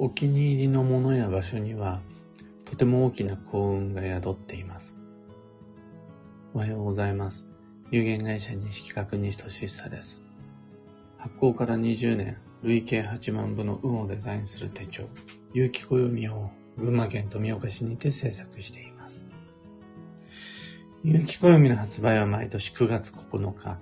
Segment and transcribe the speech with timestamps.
[0.00, 2.00] お気に入りのものや場所には、
[2.64, 4.96] とても大きな幸運が宿っています。
[6.54, 7.48] おはようございます。
[7.90, 10.22] 有限会社西企画西俊久です。
[11.16, 15.02] 発行から20年、累計8万部の運をデザインする手帳、
[15.52, 19.26] 有機暦を群馬県富岡市にて制作しています。
[21.02, 23.78] 有機暦の発売は毎年9月9日。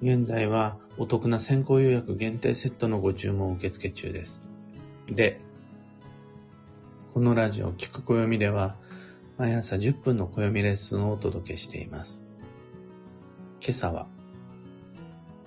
[0.00, 4.48] 現在はお得な先行予約限定セットのご注文を受付中です。
[5.14, 5.40] で、
[7.12, 8.76] このラジオ聞く暦では、
[9.38, 12.24] 毎朝10分の暦レッスンをお届けしています。
[13.60, 14.06] 今朝は、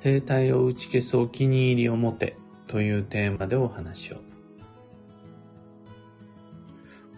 [0.01, 2.35] 停滞を打ち消すお気に入りを持て
[2.67, 4.17] というテーマでお話を。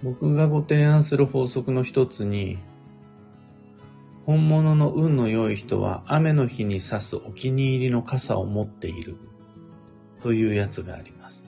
[0.03, 2.59] 僕がご提案する法則の一つに、
[4.27, 9.17] 本物の運の良い人は雨の日に差すお気に入りの傘を持っている
[10.21, 11.44] というやつがあります。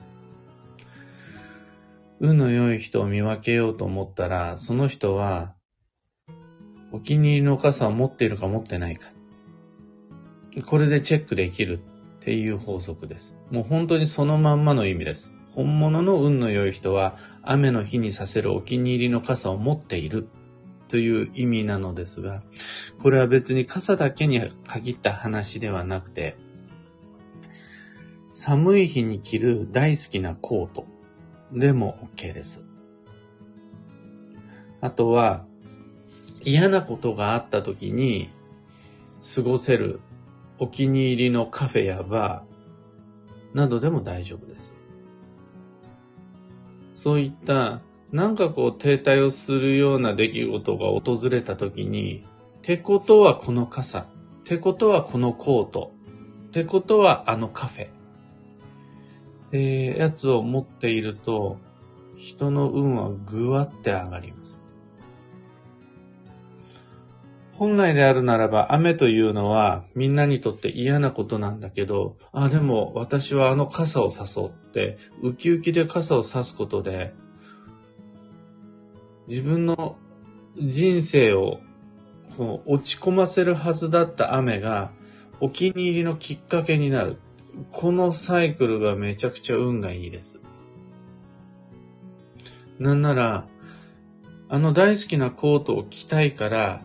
[2.20, 5.54] 運の良い人を見分けようと思ったら、その人は、
[6.90, 9.10] お気に入りの傘を持っているか持ってないか。
[10.66, 11.80] これでチェックできるっ
[12.20, 13.36] ていう法則です。
[13.50, 15.32] もう本当にそのまんまの意味です。
[15.54, 20.28] 本物の運の良い人は、雨の日にさせるお気に入りの傘を持っている
[20.88, 22.42] という意味なのですが、
[23.02, 26.36] これは別に傘だけに限った話ではなくて、
[28.32, 30.86] 寒い日に着る大好きなコート、
[31.52, 32.64] でも OK です。
[34.80, 35.44] あとは、
[36.44, 38.30] 嫌なことがあった時に
[39.34, 40.00] 過ごせる
[40.58, 44.76] お気に入りのカフェやバーなどでも大丈夫です。
[46.94, 47.80] そういった
[48.12, 52.24] なんかこう停滞をするような出来事が訪れた時に、
[52.62, 54.06] てことはこの傘、
[54.44, 55.92] てことはこのコート、
[56.52, 57.88] てことはあのカフェ、
[59.48, 61.58] ってやつを持っていると、
[62.16, 64.62] 人の運はぐわって上がります。
[67.54, 77.14] 本来であるならば雨というのはみんなにとって嫌なことなんだけど、あ、でも私はあの傘を誘って、ウキウキで傘を差すことで、
[79.26, 79.96] 自分の
[80.56, 81.60] 人生を
[82.38, 84.92] 落ち込ませるはずだった雨が
[85.40, 87.18] お気に入りのきっかけになる。
[87.70, 90.40] このサイクルがめちゃくちゃ運がいいです。
[92.78, 93.46] なんなら、
[94.48, 96.82] あの大好きなコートを着たいから、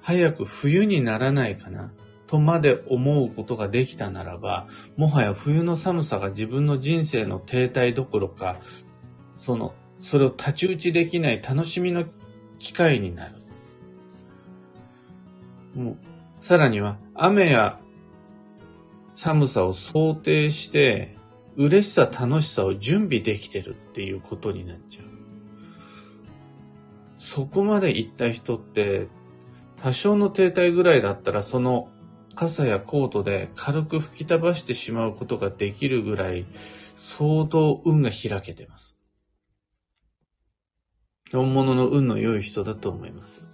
[0.00, 1.92] 早く冬にならないかな、
[2.26, 4.66] とまで思うことができたならば、
[4.96, 8.60] もはや冬の寒さが自分の人生の停滞どころか、
[9.36, 12.04] その、それを太刀打ちできない楽しみの
[12.58, 13.34] 機会になる。
[15.74, 15.96] もう、
[16.40, 17.78] さらには、雨や
[19.14, 21.16] 寒さを想定して、
[21.56, 25.06] 嬉しさ、楽しさを準備できてるっていうことになっちゃう。
[27.18, 29.08] そこまで行った人って、
[29.76, 31.88] 多少の停滞ぐらいだったら、その
[32.34, 36.46] 傘やコートで軽く吹き飛ばしてしまうことができるぐらい、
[36.94, 38.98] 相当運が開けてます。
[41.32, 43.46] 本物の運の良い人だと思います。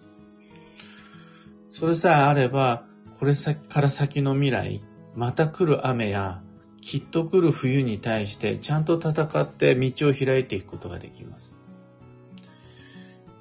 [1.71, 2.85] それさえあれば、
[3.19, 4.83] これから先の未来、
[5.15, 6.43] また来る雨や、
[6.81, 11.57] きっと来る冬に対してちゃんと戦って道を開いていくことができます。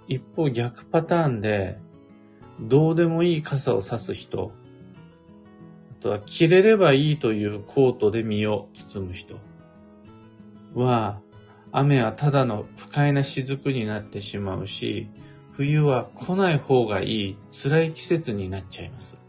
[0.07, 1.77] 一方逆パターンで、
[2.59, 4.51] どうでもいい傘を差す人、
[5.91, 9.37] あとは着れればいいというコートで身を包む人
[10.73, 11.19] は、
[11.71, 15.09] 雨はただの不快な雫になってしまうし、
[15.51, 19.21] 冬は来ない方がいい辛い季節になっちゃいます。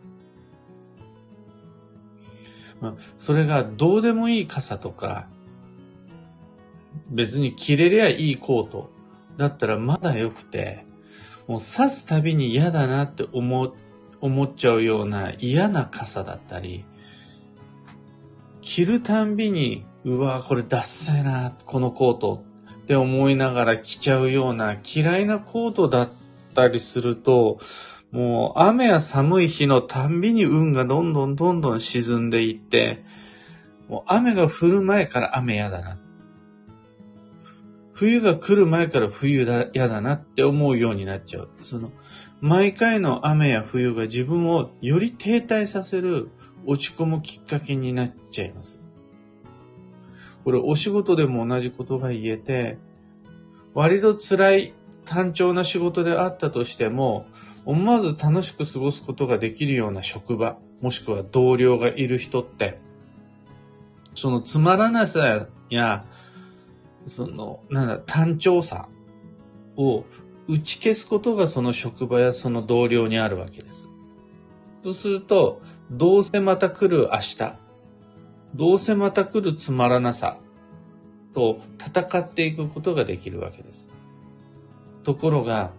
[3.18, 5.26] それがどうでもいい傘とか、
[7.10, 8.90] 別に着れりゃいいコート
[9.36, 10.84] だったらまだ良くて、
[11.46, 13.74] もう刺すたびに嫌だなって思、
[14.20, 16.84] 思っちゃうような嫌な傘だったり、
[18.60, 22.44] 着るたんびに、うわこれダッサいな、このコート
[22.82, 26.08] って思いながら着ちゃうような嫌いなコートだっ
[26.54, 27.58] たりすると、
[28.10, 33.04] もう雨や寒い日のたんびに運がどんどんどんどん沈んでいって、
[33.88, 35.98] もう雨が降る前から雨やだな。
[37.92, 41.48] 冬が来る前から冬だ、嫌だなって思うようになっちゃう。
[41.62, 41.90] その、
[42.40, 46.30] 毎回の雨や冬が自分をより停滞させる
[46.64, 48.80] 落ち込むきっかけになっちゃいます。
[50.44, 52.78] これお仕事でも同じことが言えて、
[53.74, 54.74] 割と辛い
[55.04, 57.26] 単調な仕事であったとしても、
[57.68, 62.80] 思わず楽しく過ごすことができるような職場、もしくは同僚がいる人って、
[64.14, 66.06] そのつまらなさや
[67.06, 68.88] その、なんだ、単調さ
[69.76, 70.06] を
[70.48, 73.86] 打ち消すことがその職場やその同僚にあるわけです。
[74.82, 75.60] そうすると、
[75.90, 77.54] どうせまた来る明日、
[78.54, 80.38] どうせまた来るつまらなさ
[81.34, 83.90] と戦っていくことができるわけです。
[85.04, 85.70] ところが、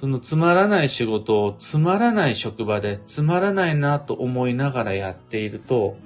[0.00, 5.98] そのつまらない仕事をつまらない職場でつまらないなと思いながらやっていると、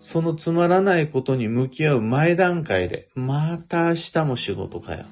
[0.00, 5.04] そのつまらないことに向き合う前段階で、また明日も仕事かよ。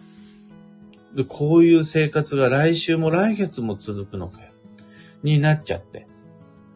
[1.15, 4.53] でこういう生活が来週も来月も続くのかよ。
[5.23, 6.07] になっちゃって。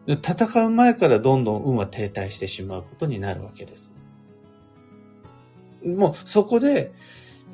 [0.05, 3.91] で戦う前からどんどん運は停滞してしまうことになるわけです。
[5.83, 6.91] もうそこで、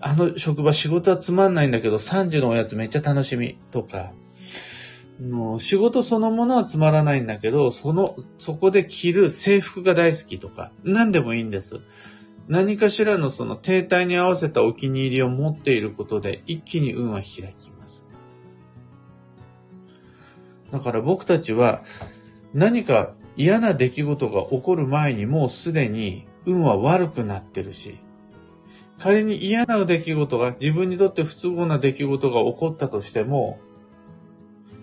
[0.07, 4.11] あの職場仕事はつまんないんだけど3時のおやつめっちゃ楽しみとか、
[5.19, 11.79] もう仕事そのものはつまらないんだけど、その、そこで着る制服が大好きとか、何でもいいんです。
[12.47, 18.07] 何かしらのその停滞に合わせたお気に入りを持っていることで一気に運は開きます。
[20.71, 21.81] だから僕たちは
[22.53, 27.97] 何か嫌な出来事が起こる前にもうすでに運は悪くなってるし、
[29.00, 33.59] 仮に嫌な出来事が自分にとって不都合な出来事が起こったとしても、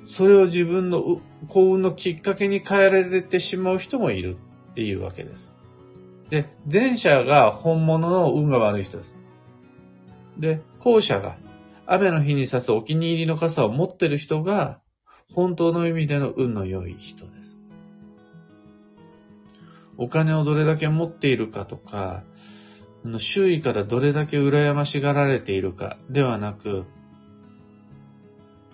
[0.04, 4.36] それを自分の幸運のきっかけに変えられてしまう人もいる
[4.72, 5.56] っていうわけです。
[6.28, 9.18] で、前者が本物の運が悪い人です。
[10.38, 11.36] で、後者が
[11.86, 14.80] 雨の日に差すお気に入りの傘を持ってる人が
[15.32, 17.58] 本当の意味での運の良い人です。
[19.98, 22.24] お金をどれだけ持っているかとか、
[23.18, 26.84] 周囲からどれだけ羨ましがられているかではなく、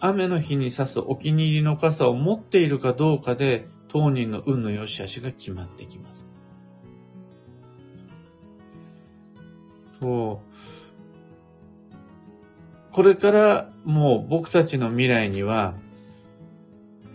[0.00, 6.28] 雨の日に差すお気に入りの傘を持っているかどうかで、当人の運の良し悪しが決まってきます。
[10.00, 10.48] そう。
[12.92, 15.74] これからもう僕たちの未来には、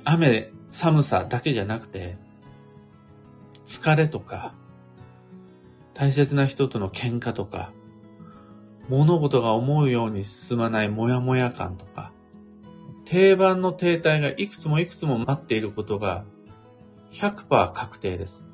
[0.03, 2.17] 雨、寒さだけじゃなくて、
[3.65, 4.53] 疲れとか、
[5.93, 7.71] 大切な人との喧嘩とか、
[8.89, 12.11] 物事が思うように進まないモヤモヤ感とか、
[13.05, 16.25] 定番の停滞がいくつもいくつも待っていることが
[17.11, 18.45] 100%確定です。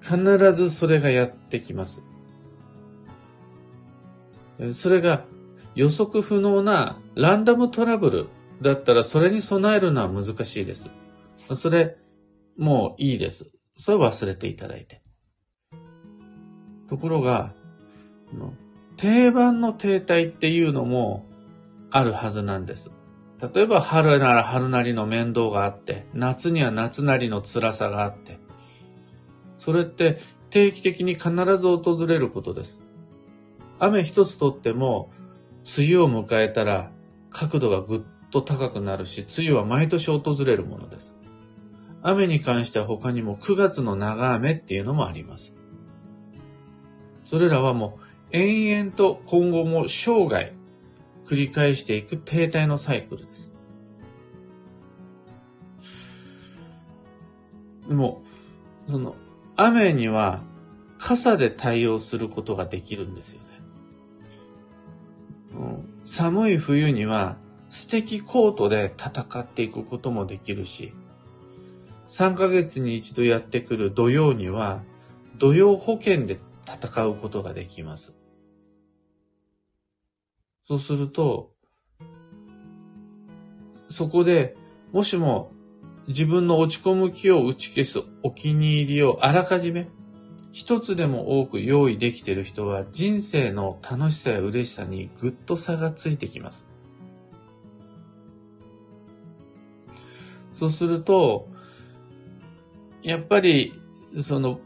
[0.00, 0.22] 必
[0.52, 2.04] ずそれがやってきます。
[4.72, 5.24] それが
[5.74, 8.28] 予測不能なランダムトラブル
[8.62, 10.90] だったらそれに備えるのは難しいです。
[11.54, 11.96] それ、
[12.56, 13.55] もういいです。
[13.76, 15.02] それ忘れていただいて。
[16.88, 17.52] ところが、
[18.96, 21.26] 定番の停滞っていうのも
[21.90, 22.90] あるはずなんです。
[23.54, 28.38] 例えば春なら春なりの面倒があって、夏には夏なりの辛さがあって、
[29.58, 30.18] それって
[30.50, 32.82] 定期的に必ず訪れることです。
[33.78, 35.10] 雨一つとっても、
[35.78, 36.90] 梅雨を迎えたら
[37.28, 38.00] 角度がぐっ
[38.30, 41.16] と高くなるし、梅雨は毎年訪れるものです。
[42.08, 45.52] 雨に関しては他にも9月の長雨っていうのもあります。
[47.24, 47.98] それらはも
[48.32, 50.52] う延々と今後も生涯
[51.26, 53.52] 繰り返していく停滞のサイクルです。
[57.88, 58.22] でも、
[58.86, 59.16] その
[59.56, 60.42] 雨には
[60.98, 63.46] 傘で対応することができるんですよね。
[66.04, 67.36] 寒い冬には
[67.68, 70.92] 素敵コートで戦っていくこともできるし、
[72.06, 74.82] 3ヶ月に一度やってくる土曜には、
[75.38, 78.14] 土曜保険で戦うことができます。
[80.64, 81.52] そうすると、
[83.90, 84.56] そこで、
[84.92, 85.52] もしも
[86.08, 89.88] 自分の落ち込む気を打ち消すお気に入りをあらかじめ
[90.52, 96.66] 一つでも多く用意できている人は人生の楽しさや嬉しさにぐっと差がついてきます。
[100.52, 101.48] そうすると、
[103.06, 103.72] やっぱり、
[104.20, 104.58] その、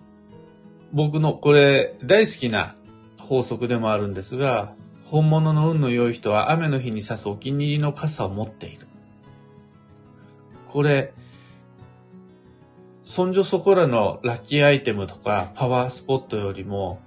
[0.95, 2.75] 僕のこれ大好きな
[3.19, 4.73] 法則でもあるんですが、
[5.05, 8.87] 本物の運の良い人は雨の日に差すお気に入りの傘を持っている。
[10.73, 11.13] これ、
[13.05, 16.99] そんじょそこらのラッキーアイテムとかパワースポットよりも、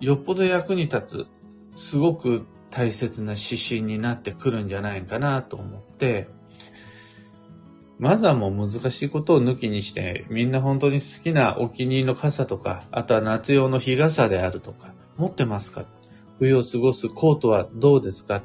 [0.00, 1.26] よっぽど役に立
[1.74, 6.28] つ、すごく大切な指針になってくるんじゃないかなと思って、
[7.98, 15.84] まずはもう難しいことを抜きにして、みんな本当に好きなお気に入りの傘とか、あとは夏用の日傘であるとか、持ってますか？
[16.38, 18.42] 冬を過ごすコートはどうですか？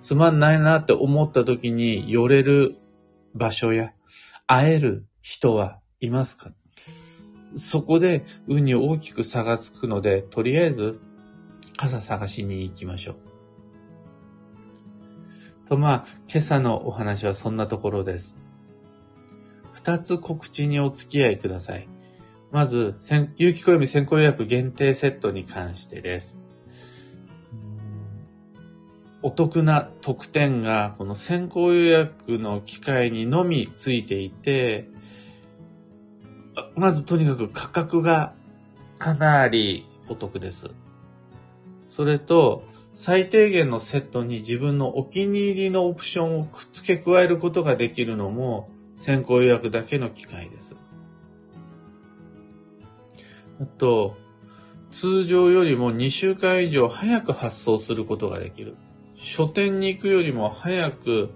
[0.00, 2.78] つまんないなって思った時に寄れる
[3.34, 3.92] 場所や
[4.46, 6.52] 会える人はいますか？
[7.54, 11.00] そこで運に大きく差がつくので、とりあえず
[11.76, 13.16] 傘探しに行きましょう。
[15.68, 18.40] とまあ、今朝のお話はそんなところです。
[19.86, 21.86] 二つ告知にお付き合いください。
[22.50, 22.96] まず、
[23.36, 26.42] 有機暦先行予約限定セットに関してです。
[29.22, 34.88] お得な特典がこの先行予約の機会にのみついていて、
[36.74, 38.34] まずとにかく価格が
[38.98, 40.70] かなりお得です。
[41.88, 50.76] それと、最低限のセットに自分のお気に入りのオプションをくっつけ加えることができるのも先行予約だけの機会です。
[53.60, 54.16] あと、
[54.90, 58.76] 通常よりも2週間以上早く発送することができる。
[59.14, 61.30] 書店に行くよりも早く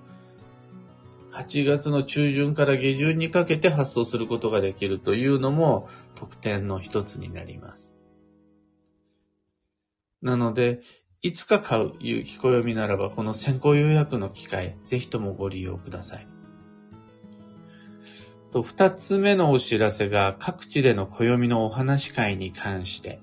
[1.32, 7.94] 8月の中旬から下旬にかけて発送することができるというのも特典の一つになります。
[10.22, 10.80] なので、
[11.22, 16.39] いつか買ういう聞こ読みならば、この先行予約の機会、ぜひともご利用ください。
[18.52, 23.20] と、二つ目のお知らせが、各地での暦のお話会に関して、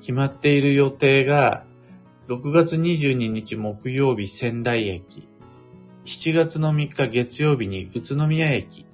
[0.00, 1.64] 決まっている予定が、
[2.28, 5.28] 6月22日木曜日仙台駅、
[6.04, 8.86] 7月の3日月曜日に宇都宮駅、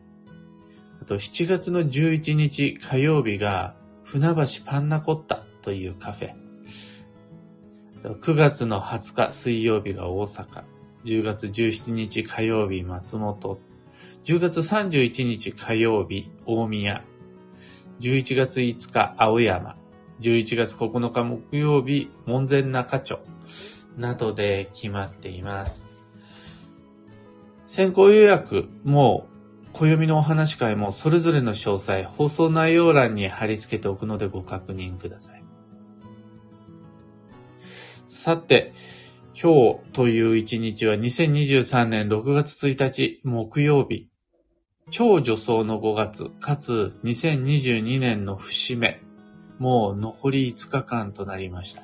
[1.00, 6.34] あと7月の11日火曜日が船橋パンナコッタというカフェ、
[8.02, 10.64] 9月の20日水曜日が大阪、
[11.04, 13.60] 10月17日火曜日松本、
[14.28, 17.02] 10月31日火曜日大宮、
[18.00, 19.74] 11月5日青山、
[20.20, 23.20] 11月9日木曜日門前仲町
[23.96, 25.82] などで決まっています。
[27.66, 29.28] 先行予約も
[29.72, 35.42] 暦のお話会もそれぞれの詳細、放送内容欄に貼り付けておくのでご確認ください。
[38.06, 38.74] さて、
[39.40, 44.07] 今日という一日は2023年6月1日木曜日。
[44.90, 49.02] 超助走の5月、かつ2022年の節目。
[49.58, 51.82] もう残り5日間となりました。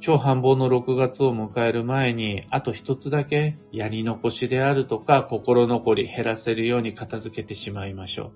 [0.00, 8.32] 超繁忙の6月を迎える前に、あと一つだけやり残しであるとか心残り減らせるように片付けてしまいましょう。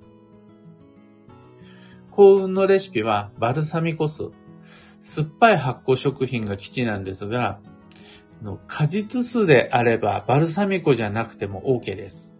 [2.12, 4.24] 幸運のレシピはバルサミコ酢
[5.00, 7.58] 酸っぱい発酵食品が基地なんですが、
[8.68, 12.36] 果実酢であればバルサミコじゃなくても OK です。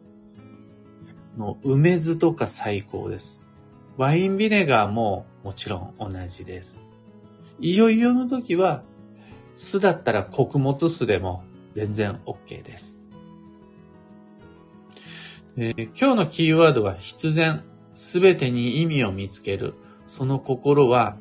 [1.36, 3.42] の梅酢とか最高です。
[3.96, 6.80] ワインビネガーももちろん同じです。
[7.60, 8.82] いよいよの時は
[9.54, 12.96] 酢だったら穀物酢でも全然 OK です。
[15.56, 17.62] えー、今日のキーワードは必然、
[17.94, 19.74] すべてに意味を見つける。
[20.06, 21.16] その心は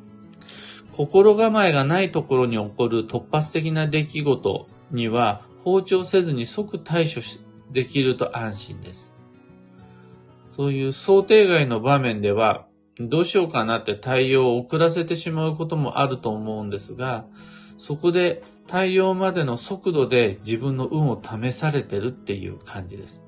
[0.92, 7.20] 心構えがないところに起こる突発的な出来事には放置せずに即対処
[7.70, 9.11] できると安心です。
[10.54, 12.66] そういう想定外の場面では
[13.00, 17.24] どうしようかなって対応を遅らせてしまうこともあると思うんですが、
[17.78, 23.24] そこで対応までの速度で自分の運を試されてるっていう感じです。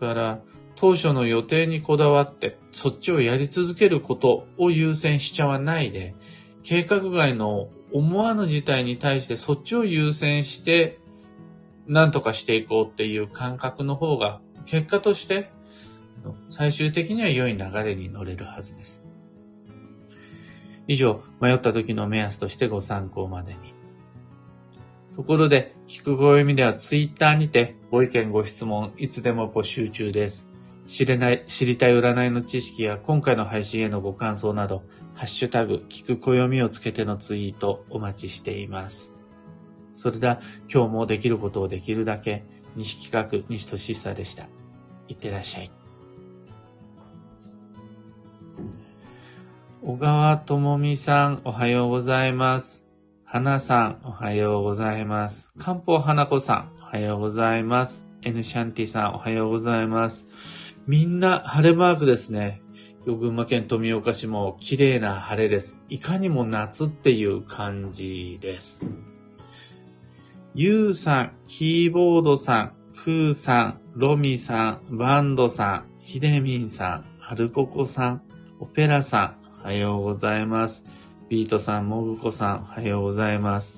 [0.00, 0.40] だから、
[0.74, 6.16] 当初の予定にこだわって、そっちをやり続けることを優先しちゃわないで、
[6.64, 10.98] 計画外の思わぬ事態に対してそっちを優先して、
[11.86, 15.50] 何とかしていこうっていう感覚の方が、結果として、
[16.48, 19.04] 最終的には良い流れに乗れるはずです。
[20.86, 23.74] 以上、迷った時の目安としてご参考までに。
[25.14, 30.48] ところで、聞くご読みではツイッターにてご意見ご質問いつでも募集中です。
[30.86, 34.82] 知れない、知りたい占いの知識や今回の配信へのご感想など、
[35.14, 39.14] ハッシュタグ、聞く暦をつけてのツイートお待ちしています。
[39.94, 40.40] それでは、
[40.72, 42.44] 今日もできることをできるだけ、
[42.76, 44.48] 西企画、西俊久でした。
[45.08, 45.70] いってらっしゃい。
[49.82, 52.84] 小川智美さん、おはようございます。
[53.24, 55.48] 花さん、おはようございます。
[55.58, 58.06] 漢方花子さん、おはようございます。
[58.22, 60.26] N シャンティさん、おはようございます。
[60.86, 62.62] みんな晴れマークですね。
[63.06, 65.78] 群馬県富岡市も綺麗な晴れです。
[65.90, 68.80] いかにも夏っていう感じです。
[70.56, 78.22] ゆうさん、キーボードさん、クーさん、ロミさん、バンドさん、ヒデミンさん、ハルココさん、
[78.60, 80.84] オペラさん、おはようございます。
[81.28, 83.76] ビートさん、モグコさん、おはようございます。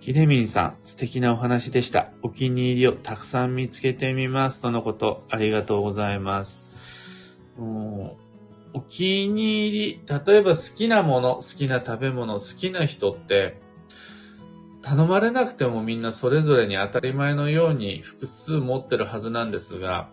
[0.00, 2.12] ひでみんさん、素敵なお話でした。
[2.20, 4.60] お気に入りをたくさん見つけてみます。
[4.60, 6.76] とのこと、ありがとうございます。
[7.56, 13.69] お気に入り、例えば好きなもの、好きな食べ物、好きな人って、
[14.82, 20.08] 頼まれなくてもみんなそれぞれに当たり前のように複数持ってるはずなんですが、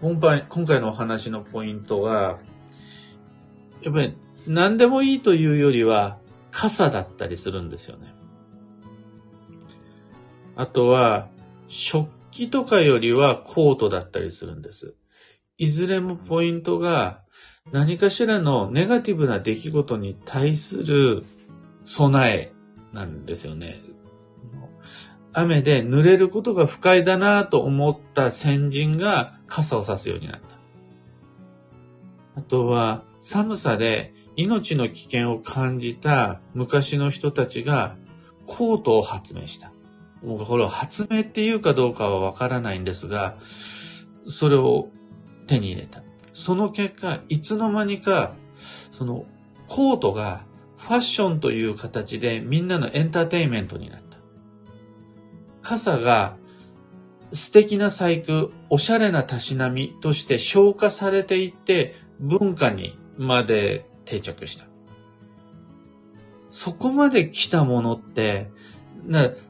[0.00, 2.38] 今回今回のお話のポイントが、
[3.82, 6.18] やっぱり何でもいいというよりは
[6.50, 8.14] 傘だったりするんですよね。
[10.56, 11.28] あとは、
[11.68, 14.94] 食器とかよりはコートだったりするんです。
[15.58, 17.22] いずれもポイントが
[17.70, 21.24] 何かしらのネガティブな出来事に対する
[21.84, 22.52] 備え
[22.92, 23.80] なんですよね。
[25.32, 30.46] 雨で濡れることが不快だなと思った先人が傘を差すようになった。
[32.34, 37.96] あとは寒さで命の危険を感じた昔の人たちが
[38.46, 39.72] コートを発明した。
[40.22, 43.38] もうこれを発明っていうかどうかはわからないんですが、
[44.26, 44.88] それを
[45.46, 46.02] 手に入れた。
[46.32, 48.34] その結果、いつの間にか、
[48.90, 49.24] その
[49.66, 50.44] コートが
[50.82, 54.18] ファッションという形でみんなのエンターテインメントになった。
[55.62, 56.36] 傘が
[57.30, 64.66] 素敵な細工、おしゃれなたしなみとして消化されていって文化にまで定着した。
[66.50, 68.50] そこまで来たものって、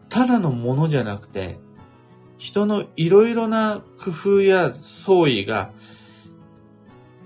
[0.09, 1.59] ただのものじゃなくて、
[2.37, 5.73] 人のいろいろな工夫や創意が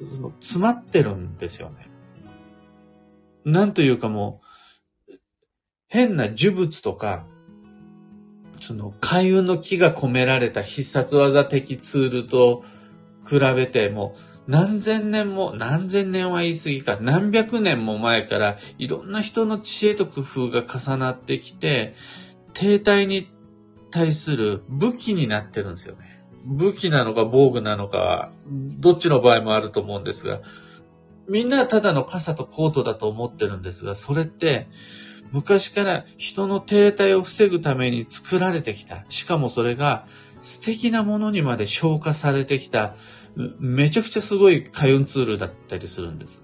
[0.00, 1.85] その詰まってるんですよね。
[3.46, 4.40] なんというかも
[5.08, 5.12] う、
[5.86, 7.24] 変な呪物とか、
[8.60, 12.64] その開運の木が込められた必殺技的ツールと
[13.24, 14.16] 比べても
[14.48, 21.94] う、何千年も、何千年は言い過ぎか、何百年も前からいろんな人の知恵と工夫が重なってきて、
[22.52, 23.30] 停滞に
[23.92, 26.24] 対する武器になってるんですよね。
[26.44, 30.40] 武器なのか防具なのか、どっちの場合もあると思うんですが、
[31.28, 34.68] みんなただの傘とコートだと思ってるんですが、それって
[35.32, 39.04] 昔から人の停滞を防ぐために作られてきた。
[39.08, 40.06] しかもそれが
[40.40, 42.94] 素敵なものにまで消化されてきた、
[43.58, 46.42] めちゃくちゃすごい開運ツールだったりするんです。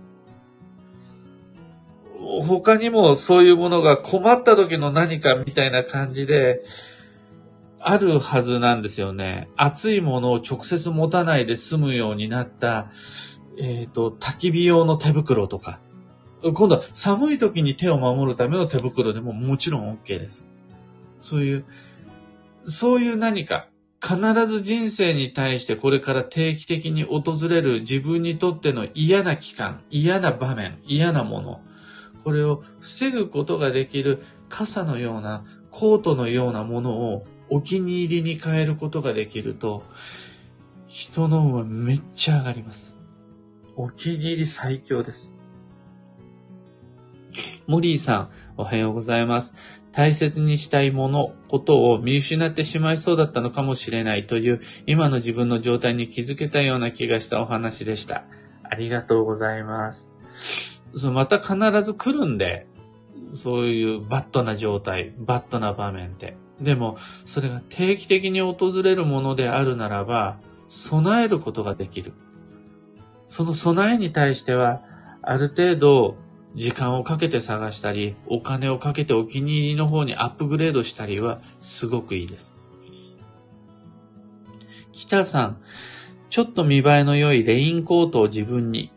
[2.46, 6.60] 他にもそういうものが困った時の何かみたいな感じで、
[7.84, 9.48] あるはずなんですよね。
[9.56, 12.90] 熱いものを直接持たないで済むようになった、
[13.58, 15.78] えっ、ー、と、焚き火用の手袋とか。
[16.42, 20.44] 今度は寒い時に手を守るための手袋でももちろん OK です。
[21.20, 21.64] そういう、
[22.64, 23.68] そういう何か、
[24.04, 31.60] 必ず人生に対してこれから定期的に訪れる自分にとっての嫌な期間、嫌な場面、嫌なもの、
[32.24, 39.84] これを防ぐことができる傘のような、コートのようなものをお気に入りに変えることができると、
[40.88, 42.91] 人の運はめっちゃ上がります。
[43.76, 45.34] お気に入り最強です。
[47.66, 49.54] モリーさん、おはようございます。
[49.92, 58.24] 大切にしたいもの、ことを見失ってしまいそうだったのかもしれないという、今の自分の状態に気づけたような気がしたお話でした。
[58.62, 60.08] ありがとうございます。
[60.94, 62.66] そまた必ず来るんで、
[63.34, 66.36] そういうバッドな状態、バッドな場面って。
[66.60, 72.12] でも、それが定期的に訪れるものであるならば、備えることができる。
[73.32, 74.82] その備えに対しては、
[75.22, 76.18] ある程度、
[76.54, 82.54] 時間をかけて探したり、お金をかけてお気に入りの方にアップグレードしたりは、すごくいいです。
[84.92, 85.62] 北さん、
[86.28, 88.92] ちょっと見栄えの良いレインコートを自分に、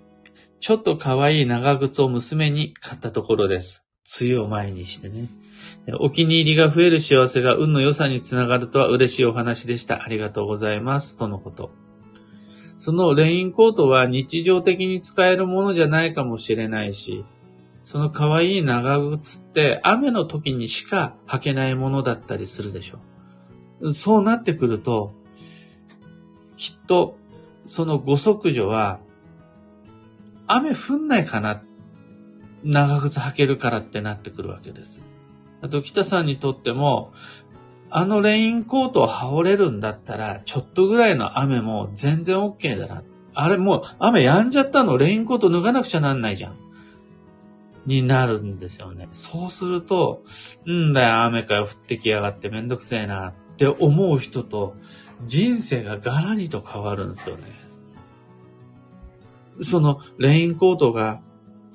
[0.59, 3.85] ちょっと可愛い長靴を娘に買ったところです。
[4.19, 5.29] 梅雨を前にしてね。
[6.01, 10.03] お気に入りが増える幸せが運の良さにつながるとは嬉しいお話でした。
[10.03, 11.15] ありがとうございます。
[11.15, 11.84] とのこと。
[12.85, 17.25] そのレインコートは日常的に使えるものじゃないかもしれないし、
[17.83, 23.91] その可愛い長靴って雨の時にしか履けないものだったりするでしょ。
[23.91, 25.15] そうなってくると、
[26.57, 27.17] きっと
[27.65, 28.99] そのご息女は
[30.45, 31.63] 雨降んないかな
[32.63, 35.01] 長靴履けるからってなってくるわけです。
[35.63, 37.13] あと、北さんにとっても、
[37.89, 43.03] あのレインコートを羽織れるんだったら、ちょっとぐらいの雨も全然 OK だな。
[43.33, 46.55] あれもう雨止んじゃったの、レインコート脱がなくちゃなんないじゃん。
[47.85, 49.09] になるんですよね。
[49.11, 50.23] そうすると、
[50.67, 54.75] んだよ、雨かよ、降ってきやがってめんどくせえなって思う人と、
[55.25, 57.43] 人生がガラリと変わるんですよね。
[59.61, 61.21] そのレインコートが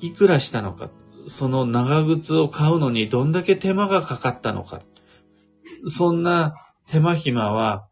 [0.01, 0.91] いくらしたのか。
[1.29, 4.81] その長靴を買うのにどんだけ手間がかかったのか。
[5.87, 6.55] そんな
[6.87, 7.87] 手間暇は、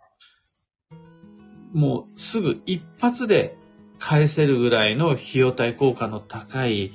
[1.73, 3.57] もうすぐ一発で
[3.99, 6.93] 返せるぐらいの費用対効果の高い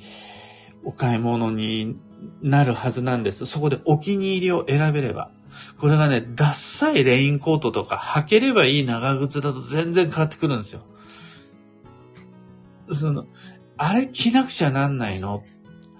[0.82, 1.96] お買い物に
[2.42, 3.46] なるはずなんです。
[3.46, 5.30] そこでお気に入りを選べれば。
[5.78, 10.82] これがね、ダッサいレインコートとか履ければいい長靴だと全然変わってくるんですよ。
[12.90, 13.26] その、
[13.76, 15.44] あれ着なくちゃなんないの？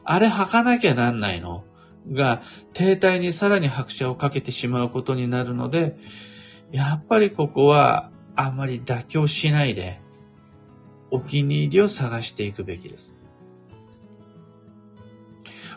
[0.05, 1.65] あれ履かなきゃなんないの？
[2.13, 5.97] が、停滞にさらに拍車をかけてしまうことになるので、
[6.73, 10.01] やっぱりここはあまり妥協しないで、
[11.11, 13.15] お気に入りを探していくべきです。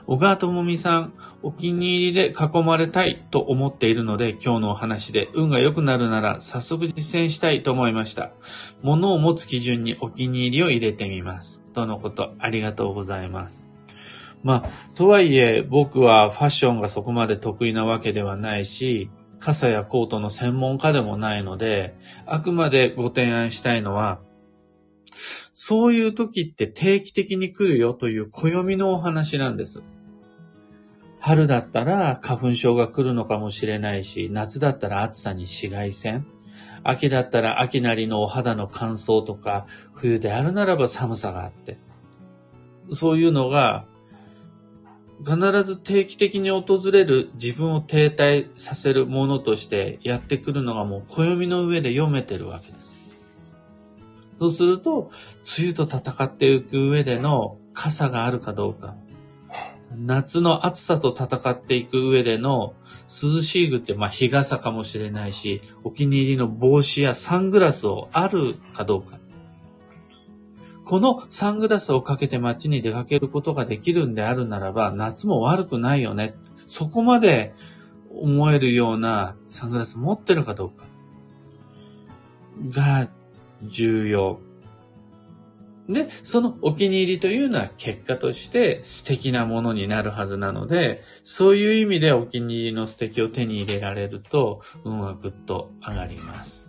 [0.07, 1.13] 小川智美さん、
[1.43, 8.31] お気に入りで囲まれたいと思っているので、今日のお話で運が良くなるなら早速実践したいと思いました。
[8.81, 11.61] 物を持つ基準にお気に入りを入れてみます。
[11.73, 13.76] とのこと、ありがとうございます。
[14.43, 21.95] まあ、とはいえ僕はファッションがそこまで得意なわけではないし、傘やコートの専門家でもないので、
[22.25, 24.19] あくまでご提案したいのは、
[25.51, 29.83] そういう時って定期的に来るよという暦のお話なんです。
[31.19, 36.25] 春だったら花粉症が来るのかもしれないし、夏だったら暑さに紫外線、
[36.83, 41.79] 秋だったら秋なりのお肌の乾燥とか、冬であるならば寒さがあって、
[42.91, 43.83] そういうのが
[45.25, 52.95] 必ず定期的に訪れる自分を停滞させるものとしてやってくるのがもう暦の上で読めてるわけです。
[54.39, 55.09] そうすると、
[55.59, 58.95] 梅雨と戦っていく上での傘があるかどうか、
[59.95, 62.73] 夏の暑さと戦っていく上での
[63.07, 69.17] 涼しい靴、まあ日傘かもしれないし、お気に入りの帽子やサングラスをあるかどうか。
[70.87, 76.35] このサングラスをかけて街に出かけることができるんであるならば、夏も悪くないよね。
[76.65, 77.53] そこまで
[78.15, 80.85] 思えるようなサングラス持ってるかどうか
[82.69, 83.09] が
[83.63, 84.39] 重要。
[85.89, 96.66] で、そのお気に入りというのは結果として素敵なものになるはずなので、そういう意味でお気に入りの素敵を手に入れられると、運はぐっと上がります。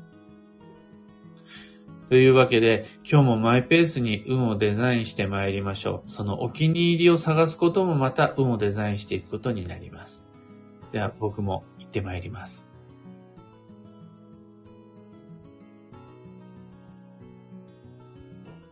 [2.08, 6.10] というわけで、今日もマイペースに運をデザインして参りましょう。
[6.10, 10.24] そのお気に入りを探すこともまた運をデザインしていくことになります。
[10.90, 12.67] では僕も行って参ります。